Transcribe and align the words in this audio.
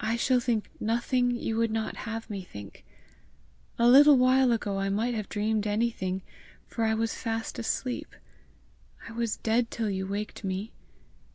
"I 0.00 0.16
shall 0.16 0.38
think 0.38 0.68
nothing 0.80 1.30
you 1.30 1.56
would 1.56 1.70
not 1.70 1.96
have 2.04 2.28
me 2.28 2.42
think. 2.44 2.84
A 3.78 3.88
little 3.88 4.18
while 4.18 4.52
ago 4.52 4.76
I 4.78 4.90
might 4.90 5.14
have 5.14 5.30
dreamed 5.30 5.66
anything, 5.66 6.20
for 6.66 6.84
I 6.84 6.92
was 6.92 7.14
fast 7.14 7.58
asleep. 7.58 8.14
I 9.08 9.12
was 9.12 9.38
dead 9.38 9.70
till 9.70 9.88
you 9.88 10.06
waked 10.06 10.44
me. 10.44 10.72